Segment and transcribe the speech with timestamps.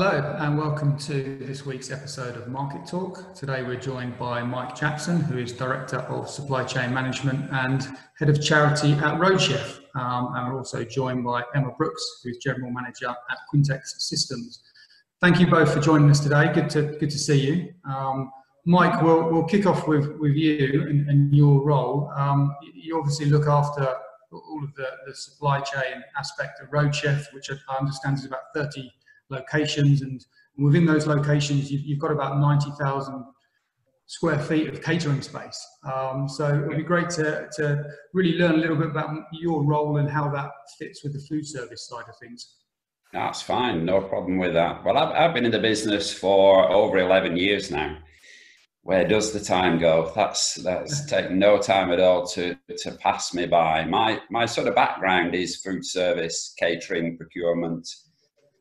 [0.00, 3.34] Hello, and welcome to this week's episode of Market Talk.
[3.34, 7.84] Today we're joined by Mike Jackson, who is Director of Supply Chain Management and
[8.16, 9.80] Head of Charity at Roadchef.
[9.96, 14.62] Um, and we're also joined by Emma Brooks, who's General Manager at Quintex Systems.
[15.20, 16.52] Thank you both for joining us today.
[16.52, 17.74] Good to, good to see you.
[17.84, 18.30] Um,
[18.66, 22.12] Mike, we'll, we'll kick off with, with you and, and your role.
[22.14, 23.96] Um, you obviously look after
[24.30, 28.92] all of the, the supply chain aspect of Roadchef, which I understand is about 30
[29.30, 30.24] locations, and
[30.58, 33.24] within those locations, you've, you've got about 90,000
[34.08, 35.66] square feet of catering space.
[35.84, 39.62] Um, so it would be great to, to really learn a little bit about your
[39.62, 42.56] role and how that fits with the food service side of things.
[43.12, 44.82] That's fine, no problem with that.
[44.84, 47.98] Well, I've, I've been in the business for over 11 years now.
[48.82, 50.10] Where does the time go?
[50.14, 53.84] That's that's taken no time at all to to pass me by.
[53.84, 57.86] My my sort of background is food service, catering, procurement,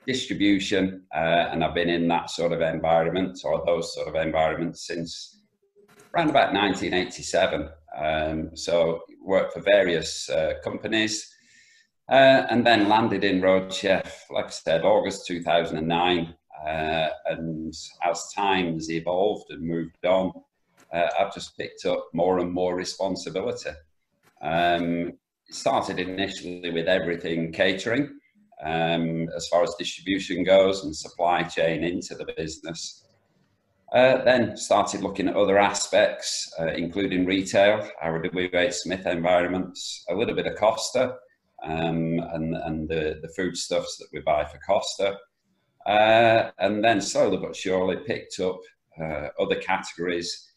[0.08, 4.88] distribution, uh, and I've been in that sort of environment or those sort of environments
[4.88, 5.41] since
[6.16, 7.69] around about 1987.
[7.95, 11.30] Um, so worked for various uh, companies,
[12.09, 16.33] uh, and then landed in Roadchef, like I said, August 2009.
[16.66, 20.31] Uh, and as times evolved and moved on,
[20.94, 23.72] uh, I've just picked up more and more responsibility.
[24.41, 25.13] Um,
[25.50, 28.19] started initially with everything catering,
[28.63, 33.03] um, as far as distribution goes and supply chain into the business.
[33.94, 38.22] Uh, then started looking at other aspects, uh, including retail, our
[38.72, 41.16] Smith environments, a little bit of Costa,
[41.63, 45.17] um, and, and the, the foodstuffs that we buy for Costa.
[45.85, 48.59] Uh, and then slowly but surely picked up
[49.02, 50.52] uh, other categories,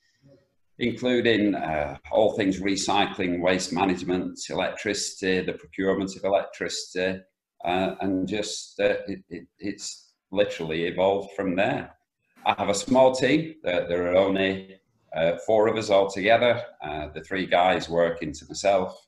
[0.79, 7.21] including uh, all things recycling, waste management, electricity, the procurement of electricity,
[7.65, 11.95] uh, and just uh, it, it, it's literally evolved from there.
[12.47, 13.57] I have a small team.
[13.63, 14.77] There, there are only
[15.15, 16.63] uh, four of us altogether.
[16.83, 19.07] Uh, the three guys work into myself,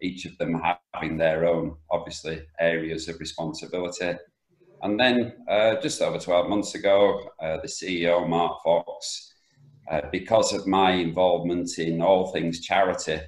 [0.00, 0.60] each of them
[0.92, 4.12] having their own, obviously, areas of responsibility.
[4.82, 9.34] And then uh, just over 12 months ago, uh, the CEO, Mark Fox,
[10.12, 13.18] because of my involvement in all things charity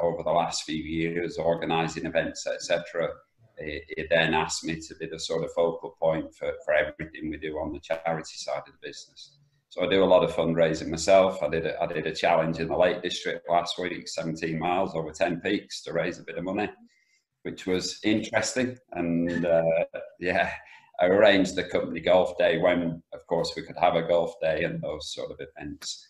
[0.00, 3.10] over the last few years, organising events, etc.,
[3.58, 7.36] he, then asked me to be the sort of focal point for, for everything we
[7.36, 9.32] do on the charity side of the business.
[9.68, 11.42] So I do a lot of fundraising myself.
[11.42, 14.94] I did a, I did a challenge in the Lake District last week, 17 miles
[14.94, 16.68] over 10 peaks to raise a bit of money,
[17.42, 18.78] which was interesting.
[18.92, 19.62] And uh,
[20.20, 20.50] yeah,
[21.00, 24.64] I arranged the company golf day when, of course, we could have a golf day
[24.64, 26.06] and those sort of events.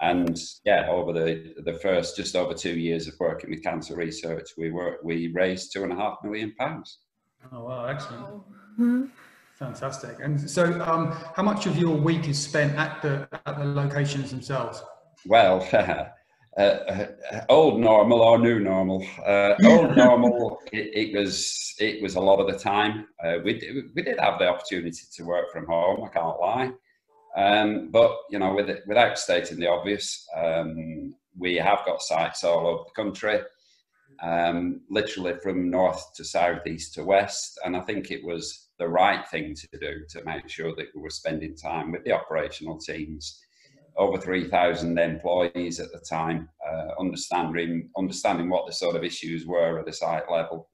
[0.00, 4.50] And yeah, over the the first just over two years of working with cancer research,
[4.56, 6.98] we were we raised two and a half million pounds.
[7.52, 8.26] Oh wow, excellent.
[8.26, 9.04] Mm-hmm.
[9.60, 10.16] Fantastic.
[10.22, 14.30] And so, um, how much of your week is spent at the at the locations
[14.30, 14.82] themselves?
[15.26, 15.68] Well,
[16.56, 17.06] uh, uh,
[17.50, 19.06] old normal or new normal.
[19.24, 23.06] Uh, old normal, it, it, was it was a lot of the time.
[23.22, 23.60] Uh, we
[23.94, 26.04] we did have the opportunity to work from home.
[26.04, 26.72] I can't lie.
[27.36, 32.44] Um, but you know, with it, without stating the obvious, um, we have got sites
[32.44, 33.40] all over the country,
[34.22, 38.88] um, literally from north to south, east to west, and I think it was the
[38.88, 42.78] right thing to do to make sure that we were spending time with the operational
[42.78, 43.40] teams.
[43.96, 49.78] Over 3,000 employees at the time, uh, understanding understanding what the sort of issues were
[49.78, 50.68] at the site level.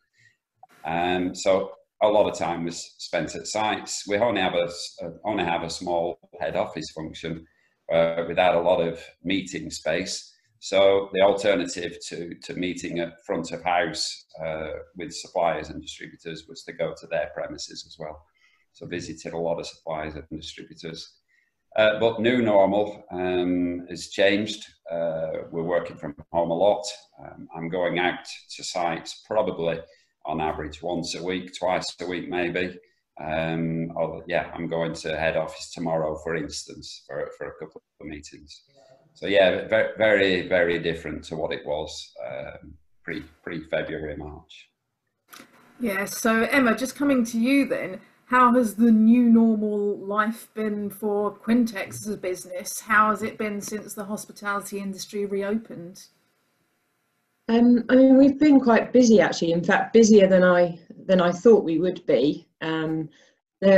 [0.84, 4.04] Um, so a lot of time was spent at sites.
[4.06, 4.68] We only have a
[5.24, 7.46] only have a small head office function
[7.92, 10.32] uh, without a lot of meeting space.
[10.58, 16.46] So the alternative to to meeting at front of house uh, with suppliers and distributors
[16.48, 18.24] was to go to their premises as well.
[18.72, 21.14] So visited a lot of suppliers and distributors.
[21.76, 24.66] Uh, but new normal um, has changed.
[24.90, 26.86] Uh, we're working from home a lot.
[27.22, 28.24] Um, I'm going out
[28.56, 29.78] to sites probably
[30.26, 32.78] on average once a week, twice a week maybe.
[33.18, 33.90] Um,
[34.26, 38.62] yeah, I'm going to head office tomorrow, for instance, for, for a couple of meetings.
[39.14, 44.68] So yeah, very, very, very different to what it was um, pre pre February March.
[45.80, 46.04] Yeah.
[46.04, 51.34] So Emma, just coming to you then, how has the new normal life been for
[51.34, 52.80] Quintex as a business?
[52.80, 56.08] How has it been since the hospitality industry reopened?
[57.48, 59.52] Um, I mean, we've been quite busy actually.
[59.52, 62.48] In fact, busier than I than I thought we would be.
[62.60, 63.08] Um,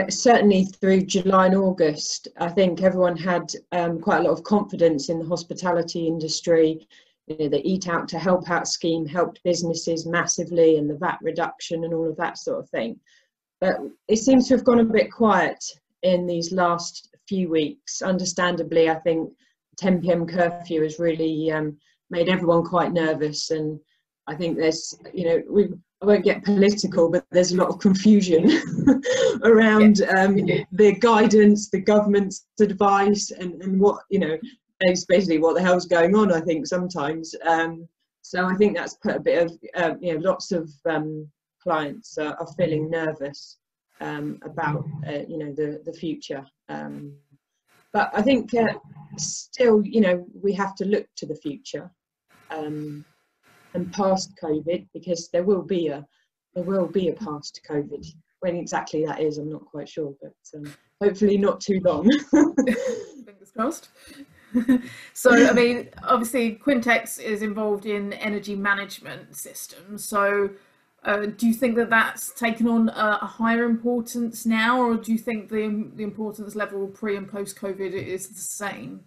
[0.08, 5.08] certainly through July and August, I think everyone had um, quite a lot of confidence
[5.08, 6.88] in the hospitality industry.
[7.26, 11.18] You know, the Eat Out to Help Out scheme helped businesses massively, and the VAT
[11.20, 12.98] reduction and all of that sort of thing.
[13.60, 13.76] But
[14.08, 15.62] it seems to have gone a bit quiet
[16.02, 18.00] in these last few weeks.
[18.00, 19.30] Understandably, I think
[19.76, 20.26] 10 p.m.
[20.26, 21.76] curfew has really um,
[22.10, 23.78] made everyone quite nervous, and
[24.26, 25.68] I think there's, you know, we
[26.00, 28.62] I won't get political, but there's a lot of confusion
[29.42, 30.36] around um,
[30.70, 34.38] the guidance, the government's advice, and, and what you know,
[34.80, 36.32] it's basically what the hell's going on.
[36.32, 37.34] I think sometimes.
[37.44, 37.88] Um,
[38.22, 41.28] so I think that's put a bit of uh, you know, lots of um,
[41.62, 43.56] clients are, are, feeling nervous
[44.00, 46.46] um, about uh, you know the the future.
[46.68, 47.14] Um,
[47.92, 48.74] but I think uh,
[49.16, 51.90] still, you know, we have to look to the future.
[52.50, 53.04] Um,
[53.74, 56.06] and past COVID because there will be a
[56.54, 58.06] there will be a past COVID.
[58.40, 60.72] When exactly that is, I'm not quite sure, but um,
[61.02, 62.10] hopefully not too long.
[62.30, 63.88] Fingers crossed.
[65.12, 70.08] so, I mean, obviously, Quintex is involved in energy management systems.
[70.08, 70.50] So,
[71.04, 75.12] uh, do you think that that's taken on a, a, higher importance now, or do
[75.12, 79.04] you think the, the importance level pre and post COVID is the same?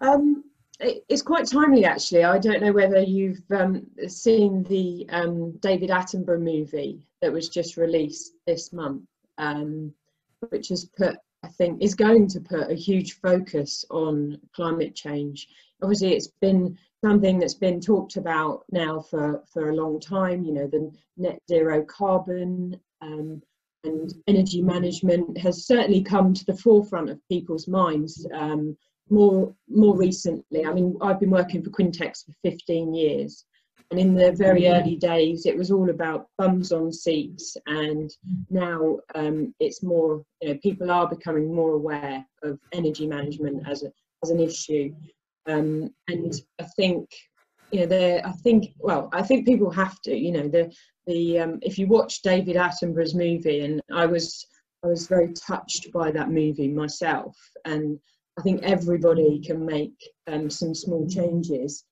[0.00, 0.44] Um,
[0.82, 2.24] it's quite timely actually.
[2.24, 7.76] I don't know whether you've um, seen the um, David Attenborough movie that was just
[7.76, 9.04] released this month,
[9.38, 9.92] um,
[10.48, 15.48] which has put, I think, is going to put a huge focus on climate change.
[15.82, 20.52] Obviously, it's been something that's been talked about now for, for a long time, you
[20.52, 23.42] know, the net zero carbon um,
[23.84, 28.76] and energy management has certainly come to the forefront of people's minds um,
[29.12, 30.64] more more recently.
[30.64, 33.44] I mean, I've been working for Quintex for 15 years,
[33.90, 38.10] and in the very early days, it was all about bums on seats, and
[38.48, 40.24] now um, it's more.
[40.40, 43.92] You know, people are becoming more aware of energy management as a
[44.24, 44.94] as an issue,
[45.46, 47.10] um, and I think
[47.70, 48.26] you know there.
[48.26, 50.16] I think well, I think people have to.
[50.16, 50.72] You know, the
[51.06, 54.46] the um, if you watch David Attenborough's movie, and I was
[54.82, 57.36] I was very touched by that movie myself,
[57.66, 58.00] and
[58.38, 61.84] I think everybody can make um, some small changes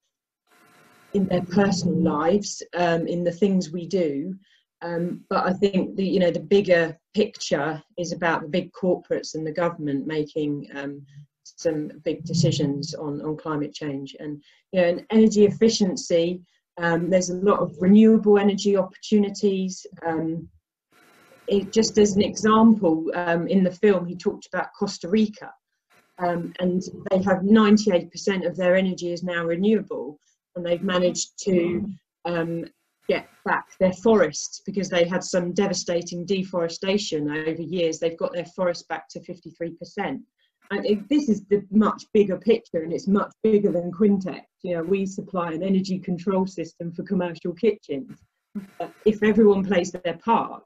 [1.13, 4.35] in their personal lives, um, in the things we do.
[4.83, 9.35] Um, but I think the you know the bigger picture is about the big corporates
[9.35, 11.05] and the government making um,
[11.45, 14.43] some big decisions on on climate change and
[14.73, 16.41] you know and energy efficiency.
[16.79, 19.87] Um, there's a lot of renewable energy opportunities.
[20.07, 20.49] Um,
[21.47, 23.11] it, just as an example,
[23.49, 25.51] in the film, he talked about Costa Rica
[26.21, 30.19] um, and they have 98% of their energy is now renewable,
[30.55, 31.89] and they've managed to
[32.25, 32.65] um,
[33.09, 37.99] get back their forests because they had some devastating deforestation over years.
[37.99, 40.21] They've got their forests back to 53%.
[40.73, 44.43] And it, this is the much bigger picture, and it's much bigger than Quintex.
[44.63, 48.17] You know, we supply an energy control system for commercial kitchens.
[48.79, 50.63] But if everyone plays their part,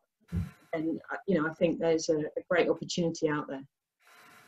[0.75, 3.63] then you know, I think there's a, a great opportunity out there.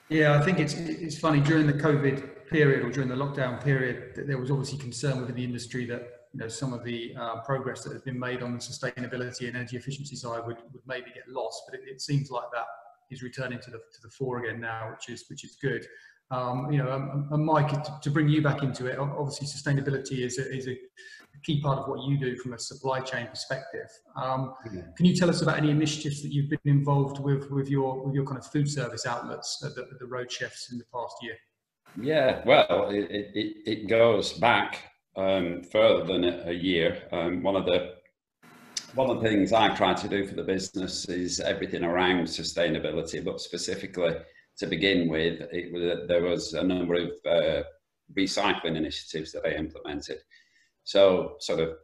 [0.09, 4.15] Yeah, I think it's it's funny during the COVID period or during the lockdown period,
[4.15, 7.41] that there was obviously concern within the industry that you know some of the uh,
[7.41, 11.07] progress that has been made on the sustainability and energy efficiency side would, would maybe
[11.13, 11.63] get lost.
[11.69, 12.67] But it, it seems like that
[13.11, 15.85] is returning to the to the fore again now, which is which is good.
[16.31, 20.25] Um, you know, um, and Mike, to, to, bring you back into it, obviously sustainability
[20.25, 20.77] is a, is a
[21.45, 23.89] key part of what you do from a supply chain perspective.
[24.21, 24.55] Um,
[24.97, 28.15] Can you tell us about any initiatives that you've been involved with with your with
[28.15, 31.37] your kind of food service outlets at the, the Roadchefs in the past year?
[32.01, 34.83] Yeah, well, it, it, it goes back
[35.17, 37.03] um, further than a, year.
[37.13, 37.95] Um, one of the
[38.95, 43.25] one of the things I try to do for the business is everything around sustainability,
[43.25, 44.17] but specifically
[44.59, 47.63] to begin with, it, there was a number of uh,
[48.17, 50.19] recycling initiatives that I implemented.
[50.85, 51.77] So, sort of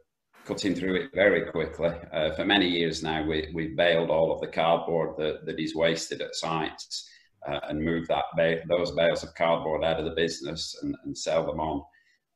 [0.45, 1.91] cutting through it very quickly.
[2.11, 5.75] Uh, for many years now, we, we've baled all of the cardboard that, that is
[5.75, 7.09] wasted at sites
[7.47, 11.17] uh, and moved that ba- those bales of cardboard out of the business and, and
[11.17, 11.83] sell them on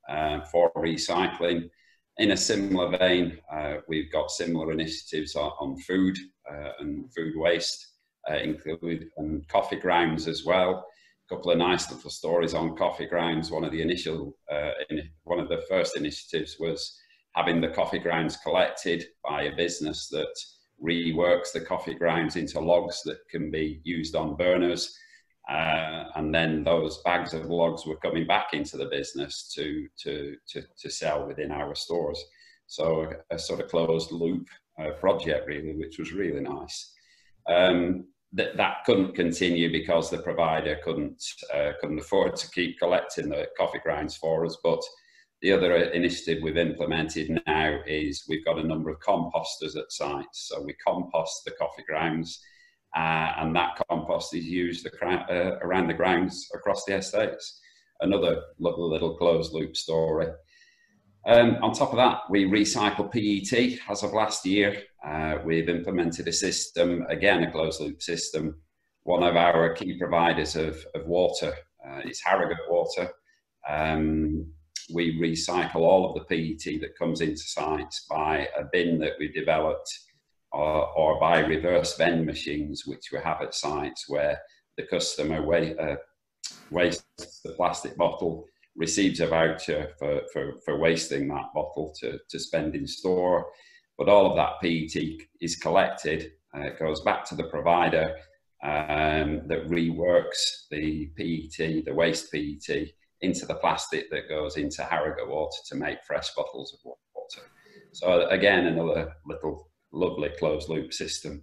[0.08, 1.68] uh, for recycling.
[2.18, 6.16] In a similar vein, uh, we've got similar initiatives on, on food
[6.50, 7.97] uh, and food waste
[8.30, 10.86] uh, include and coffee grounds as well.
[11.30, 13.50] A couple of nice little stories on coffee grounds.
[13.50, 16.98] One of the initial, uh, in, one of the first initiatives was
[17.34, 20.34] having the coffee grounds collected by a business that
[20.82, 24.96] reworks the coffee grounds into logs that can be used on burners.
[25.48, 30.36] Uh, and then those bags of logs were coming back into the business to, to,
[30.46, 32.22] to, to sell within our stores.
[32.66, 34.46] So a, a sort of closed loop
[34.78, 36.92] uh, project really, which was really nice.
[37.48, 41.22] Um, that that couldn't continue because the provider couldn't
[41.54, 44.56] uh, couldn't afford to keep collecting the coffee grounds for us.
[44.62, 44.82] But
[45.40, 50.48] the other initiative we've implemented now is we've got a number of composters at sites,
[50.48, 52.40] so we compost the coffee grounds.
[52.96, 57.60] uh, and that compost is used uh, around the grounds across the estates.
[58.00, 60.28] Another lovely little closed loop story.
[61.26, 64.82] Um, on top of that, we recycle PET as of last year.
[65.04, 68.56] Uh, we've implemented a system, again, a closed loop system.
[69.04, 71.54] One of our key providers of, of water
[71.86, 73.10] uh, is Harrogate Water.
[73.68, 74.46] Um,
[74.92, 79.34] we recycle all of the PET that comes into sites by a bin that we've
[79.34, 79.98] developed
[80.52, 84.40] or, or by reverse vend machines, which we have at sites where
[84.76, 85.96] the customer wa- uh,
[86.70, 92.38] wastes the plastic bottle, receives a voucher for, for, for wasting that bottle to, to
[92.38, 93.46] spend in store.
[93.98, 95.02] But all of that PET
[95.40, 98.14] is collected, and it goes back to the provider
[98.62, 102.88] um, that reworks the PET, the waste PET,
[103.20, 107.48] into the plastic that goes into Harrogate water to make fresh bottles of water.
[107.92, 111.42] So again, another little lovely closed loop system.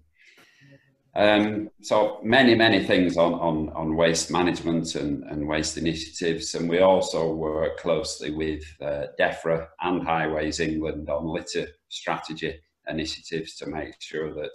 [1.18, 6.54] Um, so many, many things on, on, on waste management and, and waste initiatives.
[6.56, 13.56] And we also work closely with uh, DEFRA and Highways England on litter strategy initiatives
[13.56, 14.52] to make sure that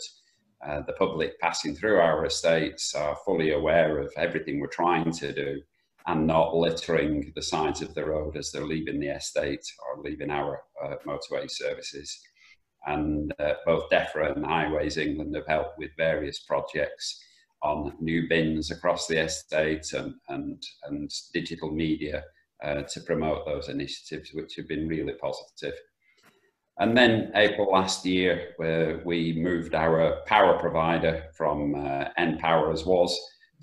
[0.67, 5.33] uh, the public passing through our estates are fully aware of everything we're trying to
[5.33, 5.63] do
[6.07, 10.31] and not littering the sides of the road as they're leaving the estate or leaving
[10.31, 12.21] our uh, motorway services
[12.87, 17.23] and uh, both DEFRA and Highways England have helped with various projects
[17.63, 22.25] on new bins across the estate and, and, and digital media
[22.63, 25.75] uh, to promote those initiatives, which have been really positive.
[26.79, 28.55] And then April last year,
[29.05, 33.19] we moved our power provider from uh, npower as was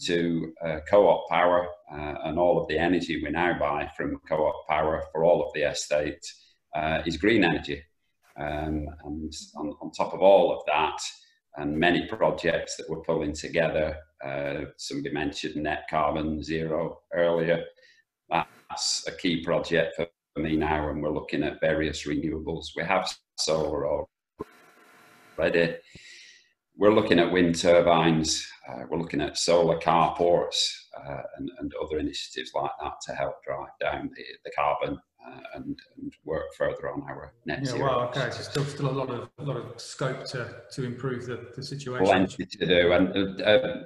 [0.06, 4.68] to uh, co-op power, uh, and all of the energy we now buy from co-op
[4.68, 6.24] power for all of the estate
[6.76, 7.82] uh, is green energy.
[8.40, 11.00] Um, and on, on, top of all of that,
[11.56, 17.64] and many projects that we're pulling together, uh, somebody mentioned net carbon zero earlier.
[18.30, 20.08] That's a key project for
[20.40, 22.68] me now, and we're looking at various renewables.
[22.76, 24.06] We have solar
[25.38, 25.78] already.
[26.76, 28.48] We're looking at wind turbines.
[28.70, 30.58] Uh, we're looking at solar carports
[30.96, 35.00] uh, and, and, other initiatives like that to help drive down the, the carbon
[35.54, 37.86] and, and, work further on our net yeah, zero.
[37.86, 41.26] Well, okay, so still still a lot of a lot of scope to to improve
[41.26, 42.06] the, the situation.
[42.06, 43.84] Plenty to do, and uh,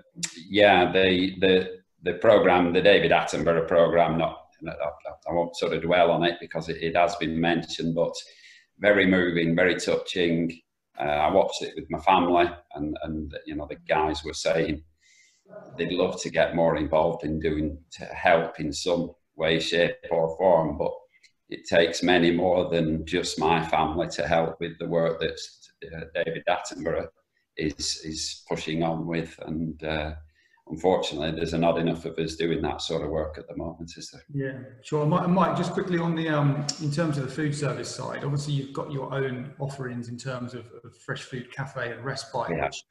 [0.49, 6.11] yeah, the the the program, the David Attenborough program, not I won't sort of dwell
[6.11, 8.13] on it because it, it has been mentioned, but
[8.79, 10.51] very moving, very touching.
[10.99, 14.83] Uh, I watched it with my family, and and you know the guys were saying
[15.77, 20.35] they'd love to get more involved in doing to help in some way, shape, or
[20.37, 20.93] form, but
[21.51, 25.37] it takes many more than just my family to help with the work that
[25.93, 27.07] uh, David Attenborough
[27.57, 30.13] is is pushing on with, and uh,
[30.69, 34.09] unfortunately, there's not enough of us doing that sort of work at the moment, is
[34.09, 34.23] there?
[34.33, 35.05] Yeah, sure.
[35.05, 38.53] Mike, Mike just quickly on the um, in terms of the food service side, obviously
[38.53, 42.65] you've got your own offerings in terms of, of fresh food cafe and respite, yeah.
[42.65, 42.83] which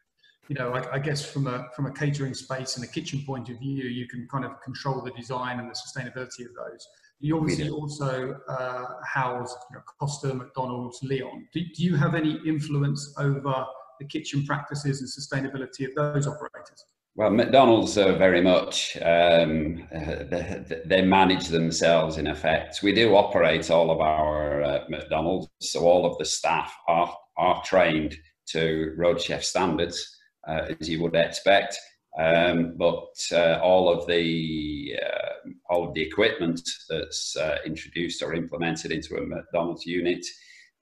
[0.49, 3.49] you know, I, I, guess from a from a catering space and a kitchen point
[3.51, 6.87] of view, you can kind of control the design and the sustainability of those.
[7.21, 11.47] You obviously also uh, house you know, Costa, McDonald's, Leon.
[11.53, 13.67] Do, do, you have any influence over
[13.99, 16.87] the kitchen practices and sustainability of those operators?
[17.17, 22.83] Well, McDonald's are very much, um, they, they, manage themselves in effect.
[22.83, 27.63] We do operate all of our uh, McDonald's, so all of the staff are, are
[27.65, 28.17] trained
[28.53, 30.17] to Roadchef standards,
[30.49, 31.77] uh, as you would expect.
[32.21, 36.61] Um, but uh, all of the uh, all of the equipment
[36.91, 40.25] that's uh, introduced or implemented into a McDonald's unit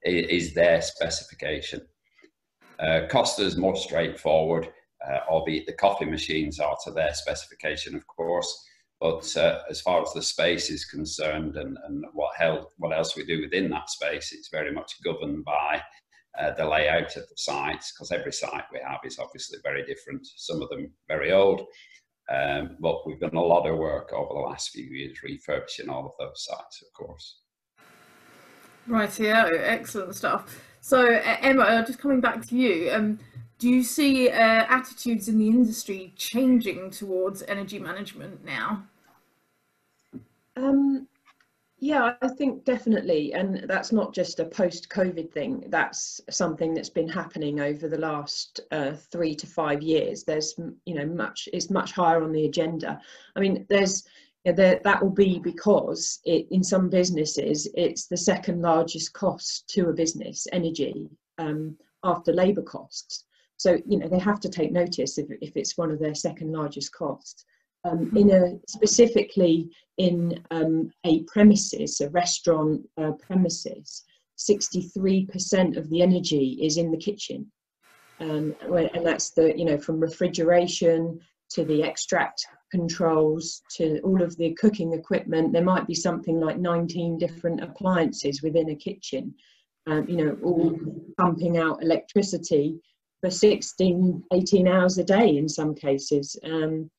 [0.02, 1.80] is, is their specification.
[2.80, 4.68] Uh, Costa's more straightforward,
[5.08, 8.64] uh, albeit the coffee machines are to their specification, of course.
[9.00, 12.32] But uh, as far as the space is concerned and, and what,
[12.78, 15.80] what else we do within that space, it's very much governed by
[16.38, 20.26] uh, the layout of the sites, because every site we have is obviously very different,
[20.36, 21.62] some of them very old.
[22.30, 26.06] Um, but we've done a lot of work over the last few years refurbishing all
[26.06, 27.38] of those sites, of course.
[28.86, 30.62] Right, yeah, excellent stuff.
[30.80, 33.18] So, Emma, just coming back to you, um,
[33.58, 38.84] do you see uh, attitudes in the industry changing towards energy management now?
[40.56, 41.08] Um,
[41.80, 45.64] yeah, I think definitely, and that's not just a post-COVID thing.
[45.68, 50.24] That's something that's been happening over the last uh, three to five years.
[50.24, 50.54] There's,
[50.86, 53.00] you know, much it's much higher on the agenda.
[53.36, 54.04] I mean, there's
[54.44, 59.88] there, that will be because it, in some businesses it's the second largest cost to
[59.88, 61.08] a business, energy,
[61.38, 63.24] um, after labour costs.
[63.56, 66.52] so you know they have to take notice if, if it's one of their second
[66.52, 67.44] largest costs.
[67.84, 74.04] Um, in a specifically in um, a premises, a restaurant uh, premises,
[74.36, 77.50] 63% of the energy is in the kitchen,
[78.20, 81.20] um, and that's the you know from refrigeration
[81.50, 85.52] to the extract controls to all of the cooking equipment.
[85.52, 89.34] There might be something like 19 different appliances within a kitchen,
[89.86, 90.78] um, you know, all
[91.18, 92.78] pumping out electricity
[93.20, 96.36] for 16, 18 hours a day in some cases.
[96.44, 96.90] Um,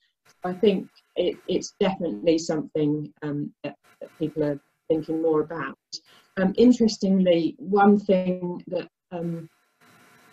[0.43, 5.77] I think it, it's definitely something um, that, that, people are thinking more about.
[6.37, 9.49] Um, interestingly, one thing that um,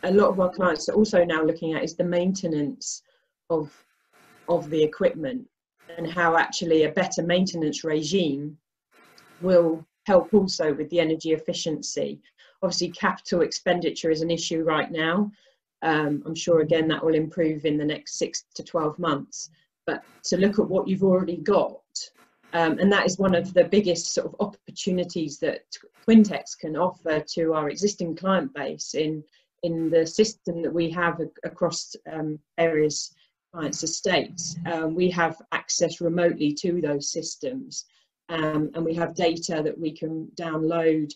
[0.02, 3.02] a lot of our clients are also now looking at is the maintenance
[3.50, 3.72] of
[4.48, 5.44] of the equipment
[5.96, 8.56] and how actually a better maintenance regime
[9.40, 12.20] will help also with the energy efficiency.
[12.62, 15.30] Obviously, capital expenditure is an issue right now.
[15.82, 19.50] Um, I'm sure again that will improve in the next six to 12 months.
[19.87, 21.81] But to look at what you've already got,
[22.52, 25.62] um, and that is one of the biggest sort of opportunities that
[26.07, 29.23] Quintex can offer to our existing client base in
[29.62, 33.14] in the system that we have across um, various
[33.52, 34.57] clients' estates.
[34.66, 37.87] Um, we have access remotely to those systems,
[38.28, 41.12] um, and we have data that we can download,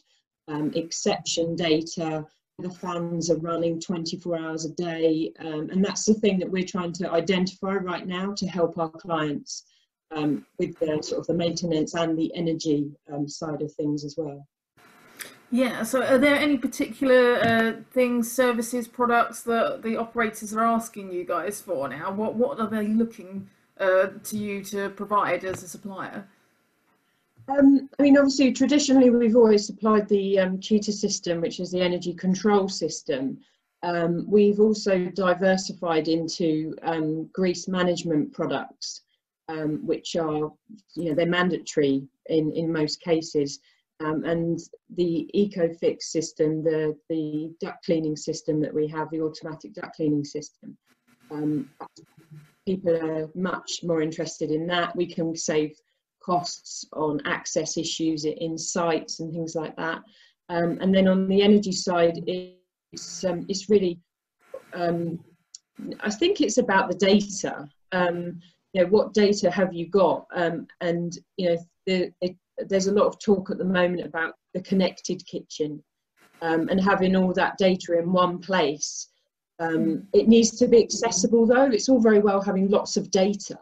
[0.48, 2.26] um, exception data,
[2.62, 5.32] the fans are running 24 hours a day.
[5.38, 8.90] Um, and that's the thing that we're trying to identify right now to help our
[8.90, 9.64] clients
[10.10, 14.16] um, with the sort of the maintenance and the energy um, side of things as
[14.16, 14.46] well.
[15.52, 21.12] Yeah, so are there any particular uh, things, services, products that the operators are asking
[21.12, 22.12] you guys for now?
[22.12, 23.48] What, what are they looking
[23.78, 26.28] uh, to you to provide as a supplier?
[27.50, 31.80] Um, I mean, obviously, traditionally we've always supplied the um, Cheetah system, which is the
[31.80, 33.38] energy control system.
[33.82, 39.02] Um, we've also diversified into um, grease management products,
[39.48, 40.52] um, which are,
[40.94, 43.58] you know, they're mandatory in, in most cases.
[44.04, 44.58] Um, and
[44.96, 50.24] the EcoFix system, the, the duct cleaning system that we have, the automatic duct cleaning
[50.24, 50.76] system,
[52.66, 54.94] people are much more interested in that.
[54.94, 55.72] We can save
[56.20, 60.00] costs on access issues in sites and things like that.
[60.48, 64.00] Um, and then on the energy side, it's, um, it's really,
[64.74, 65.18] um,
[66.00, 67.68] I think it's about the data.
[67.92, 68.40] Um,
[68.72, 70.26] you know, what data have you got?
[70.34, 71.56] Um, and, you know,
[71.86, 72.36] the, it,
[72.68, 75.82] there's a lot of talk at the moment about the connected kitchen
[76.42, 79.08] um, and having all that data in one place.
[80.12, 81.70] it needs to be accessible though.
[81.70, 83.58] It's all very well having lots of data,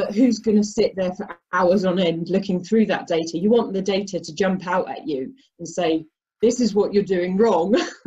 [0.00, 3.36] but who's going to sit there for hours on end looking through that data?
[3.36, 6.06] You want the data to jump out at you and say,
[6.40, 7.78] this is what you're doing wrong.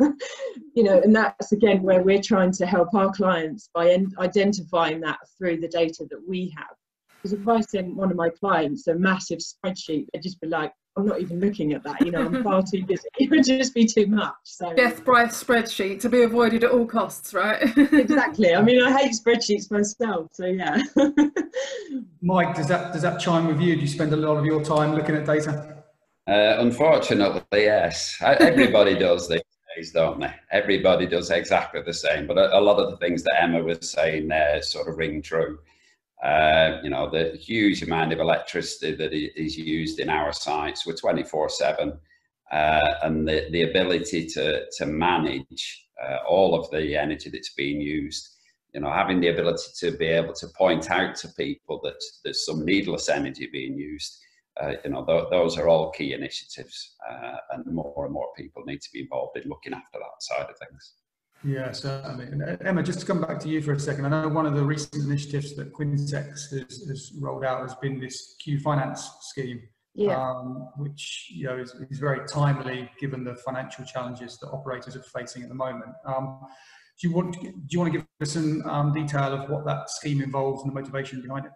[0.74, 5.20] you know, and that's again where we're trying to help our clients by identifying that
[5.38, 6.74] through the data that we have.
[7.24, 10.74] Because if I send one of my clients a massive spreadsheet, they'd just be like,
[10.94, 12.04] I'm not even looking at that.
[12.04, 13.08] You know, I'm far too busy.
[13.18, 14.34] It would just be too much.
[14.44, 17.62] So death price spreadsheet to be avoided at all costs, right?
[17.78, 18.54] exactly.
[18.54, 20.32] I mean, I hate spreadsheets myself.
[20.32, 20.82] So yeah.
[22.20, 23.74] Mike, does that does that chime with you?
[23.74, 25.82] Do you spend a lot of your time looking at data?
[26.28, 28.18] Uh, unfortunately, yes.
[28.20, 29.40] Everybody does these
[29.74, 30.34] days, don't they?
[30.50, 32.26] Everybody does exactly the same.
[32.26, 35.22] But a, a lot of the things that Emma was saying there sort of ring
[35.22, 35.58] true.
[36.24, 40.86] Uh, you know, the huge amount of electricity that is used in our sites.
[40.86, 41.92] We're 24 7.
[42.50, 47.80] Uh, and the, the ability to, to manage uh, all of the energy that's being
[47.80, 48.28] used,
[48.72, 52.46] you know, having the ability to be able to point out to people that there's
[52.46, 54.18] some needless energy being used,
[54.62, 56.94] uh, you know, th- those are all key initiatives.
[57.10, 60.48] Uh, and more and more people need to be involved in looking after that side
[60.48, 60.94] of things.
[61.44, 62.26] Yeah, certainly.
[62.26, 64.46] And uh, Emma, just to come back to you for a second, I know one
[64.46, 69.08] of the recent initiatives that Quintex has, has rolled out has been this Q Finance
[69.20, 69.60] scheme,
[69.94, 70.16] yeah.
[70.16, 75.02] um, which you know is, is, very timely given the financial challenges that operators are
[75.02, 75.92] facing at the moment.
[76.06, 76.40] Um,
[77.00, 79.90] do you want do you want to give us some um, detail of what that
[79.90, 81.52] scheme involves and the motivation behind it?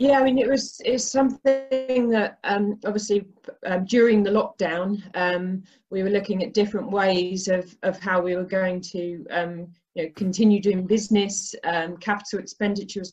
[0.00, 3.26] Yeah, I mean, it was it's something that um, obviously
[3.66, 8.34] um, during the lockdown um, we were looking at different ways of of how we
[8.34, 11.54] were going to um, you know continue doing business.
[11.64, 13.12] Um, capital expenditure is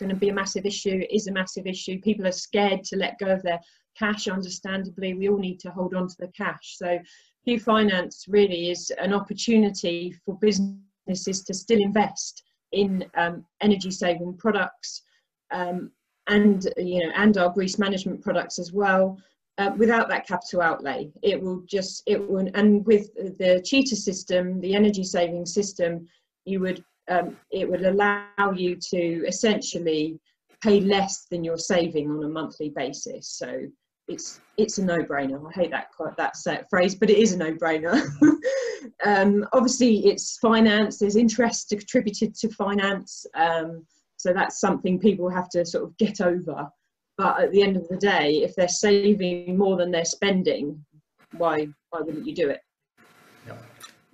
[0.00, 1.04] going to be a massive issue.
[1.08, 2.00] It is a massive issue.
[2.00, 3.60] People are scared to let go of their
[3.96, 4.26] cash.
[4.26, 6.78] Understandably, we all need to hold on to the cash.
[6.78, 6.98] So,
[7.44, 13.04] Q Finance really is an opportunity for businesses to still invest in
[13.60, 15.02] energy saving products
[15.52, 15.90] um,
[16.28, 19.18] and you know and our grease management products as well
[19.58, 24.60] uh, without that capital outlay it will just it will and with the cheetah system
[24.60, 26.06] the energy saving system
[26.44, 30.18] you would um, it would allow you to essentially
[30.62, 33.28] pay less than you're saving on a monthly basis.
[33.28, 33.62] So
[34.08, 35.44] it's it's a no-brainer.
[35.48, 38.04] I hate that that set phrase, but it is a no-brainer.
[39.04, 40.98] um, obviously, it's finance.
[40.98, 43.84] There's interest attributed to finance, um,
[44.22, 46.70] so that's something people have to sort of get over.
[47.18, 50.84] But at the end of the day, if they're saving more than they're spending,
[51.36, 52.60] why why wouldn't you do it?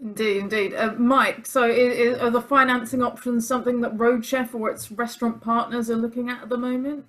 [0.00, 0.74] Indeed, indeed.
[0.74, 5.90] Uh, Mike, so is, are the financing options something that Roadchef or its restaurant partners
[5.90, 7.04] are looking at at the moment?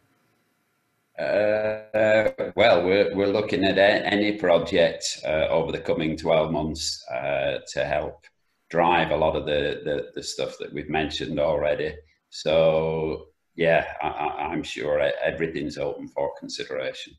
[1.18, 7.60] Uh, well, we're, we're looking at any project uh, over the coming 12 months uh,
[7.74, 8.26] to help
[8.70, 11.94] drive a lot of the, the, the, stuff that we've mentioned already.
[12.30, 17.14] So, yeah, I, I'm sure everything's open for consideration.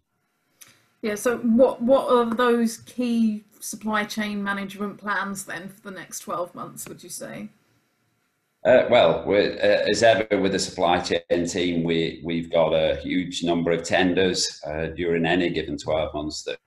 [1.03, 6.20] Yeah, so what, what are those key supply chain management plans then for the next
[6.20, 7.49] 12 months, would you say?
[8.62, 13.42] Uh, well, uh, as ever with the supply chain team, we, we've got a huge
[13.42, 16.59] number of tenders uh, during any given 12 months that,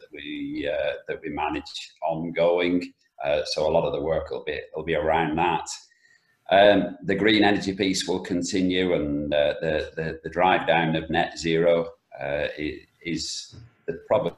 [0.00, 2.92] that we, uh, that we manage ongoing.
[3.22, 5.68] Uh, so a lot of the work will be, will be around that.
[6.50, 11.10] Um, the green energy piece will continue and uh, the, the, the, drive down of
[11.10, 11.88] net zero
[13.04, 13.56] is
[13.86, 14.32] the, probably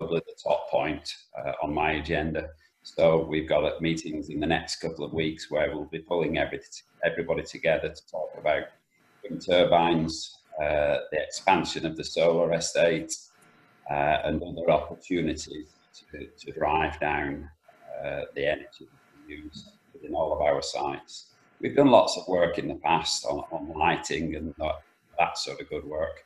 [0.00, 1.14] the top point
[1.62, 2.48] on my agenda.
[2.82, 6.60] So we've got meetings in the next couple of weeks where we'll be pulling every,
[7.04, 8.64] everybody together to talk about
[9.22, 13.14] wind turbines, uh, the expansion of the solar estate,
[13.90, 17.48] uh, and other opportunities to, to drive down
[18.04, 18.88] uh, the energy
[19.28, 21.29] use within all of our sites.
[21.60, 24.82] We've done lots of work in the past on, on lighting and that,
[25.18, 26.24] that sort of good work,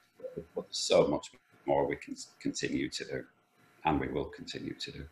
[0.55, 1.33] but there's so much
[1.67, 3.25] more we can continue to do,
[3.85, 5.05] and we will continue to do.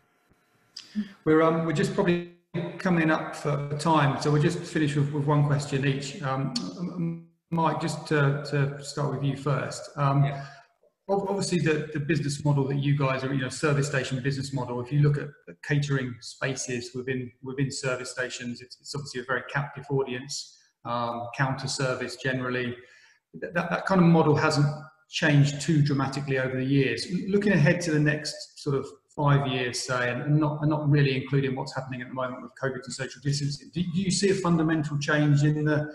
[1.25, 2.31] We're um, we're just probably
[2.77, 6.21] coming up for time, so we'll just finish with, with one question each.
[6.21, 9.89] Um, Mike, just to, to start with you first.
[9.95, 10.45] Um, yeah.
[11.09, 14.79] Obviously, the, the business model that you guys are, you know, service station business model.
[14.79, 15.27] If you look at
[15.67, 20.57] catering spaces within within service stations, it's, it's obviously a very captive audience.
[20.85, 22.75] Um, counter service generally,
[23.35, 24.67] that, that kind of model hasn't
[25.09, 27.05] changed too dramatically over the years.
[27.27, 28.85] Looking ahead to the next sort of
[29.15, 32.51] five years, say, and not, and not really including what's happening at the moment with
[32.61, 35.93] COVID and social distancing, do, do you see a fundamental change in the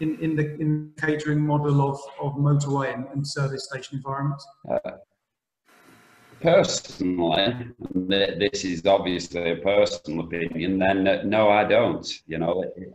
[0.00, 4.46] in, in the in catering model of, of motorway and, and service station environments?
[4.70, 4.90] Uh,
[6.40, 12.06] personally, this is obviously a personal opinion, then uh, no, I don't.
[12.26, 12.92] You know, I, think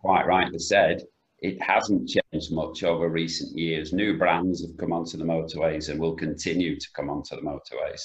[0.00, 1.02] quite rightly said,
[1.40, 3.92] it hasn't changed much over recent years.
[3.92, 8.02] New brands have come onto the motorways and will continue to come onto the motorways.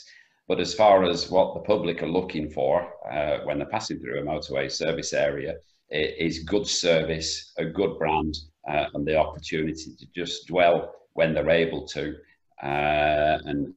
[0.47, 4.19] But as far as what the public are looking for uh, when they're passing through
[4.19, 5.55] a motorway service area,
[5.93, 8.35] is good service, a good brand,
[8.69, 12.15] uh, and the opportunity to just dwell when they're able to
[12.63, 13.73] uh, and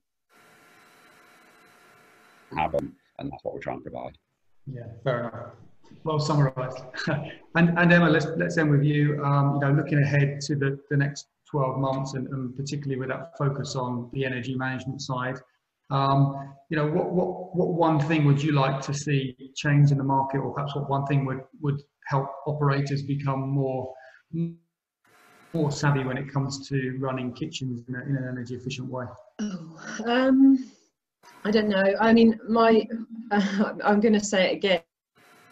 [2.56, 2.94] have them.
[3.18, 4.16] And that's what we're trying to provide.
[4.66, 5.52] Yeah, fair enough.
[6.04, 6.78] Well summarised.
[7.54, 9.22] and, and Emma, let's, let's end with you.
[9.24, 13.08] Um, you know, looking ahead to the, the next 12 months and, and particularly with
[13.08, 15.36] that focus on the energy management side.
[15.90, 19.98] Um, you know, what, what, what one thing would you like to see change in
[19.98, 23.92] the market, or perhaps what one thing would, would help operators become more
[25.54, 29.06] more savvy when it comes to running kitchens in, a, in an energy efficient way?
[29.40, 30.70] Oh, um,
[31.44, 31.94] I don't know.
[32.00, 32.86] I mean, my
[33.30, 34.80] uh, I'm going to say it again,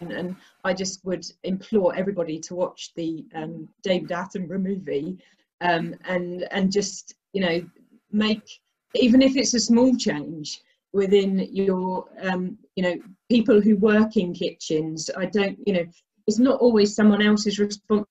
[0.01, 5.17] and I just would implore everybody to watch the um, David Attenborough movie,
[5.61, 7.65] um, and and just you know
[8.11, 8.59] make
[8.93, 10.61] even if it's a small change
[10.93, 12.95] within your um, you know
[13.29, 15.85] people who work in kitchens i don't you know
[16.27, 18.07] it's not always someone else's responsibility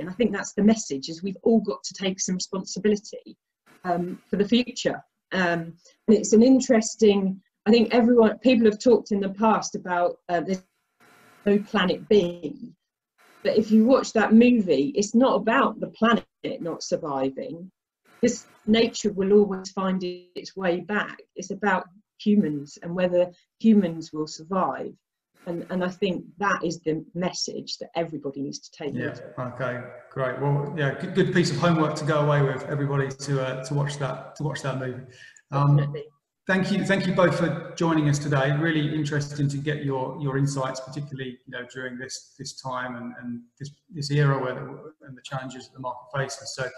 [0.00, 3.36] and i think that's the message is we've all got to take some responsibility
[3.84, 5.74] um, for the future um,
[6.08, 10.40] and it's an interesting i think everyone people have talked in the past about uh,
[10.40, 10.62] this
[11.44, 12.72] no planet b
[13.42, 16.24] but if you watch that movie it's not about the planet
[16.60, 17.70] not surviving
[18.22, 21.20] this nature will always find its way back.
[21.34, 21.88] It's about
[22.20, 24.94] humans and whether humans will survive.
[25.46, 28.94] And, and I think that is the message that everybody needs to take.
[28.94, 29.16] Yeah.
[29.38, 29.80] Okay.
[30.10, 30.40] Great.
[30.40, 30.94] Well, yeah.
[31.00, 34.36] Good, good, piece of homework to go away with everybody to uh, to watch that
[34.36, 35.02] to watch that movie.
[35.50, 35.94] Um,
[36.46, 36.84] thank you.
[36.84, 38.56] Thank you both for joining us today.
[38.56, 43.12] Really interesting to get your your insights, particularly you know during this this time and,
[43.20, 46.54] and this this era where the, and the challenges that the market faces.
[46.54, 46.68] So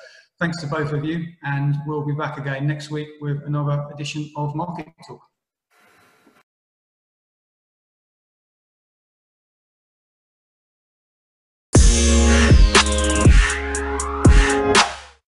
[0.40, 4.32] Thanks to both of you, and we'll be back again next week with another edition
[4.36, 5.20] of Market Talk.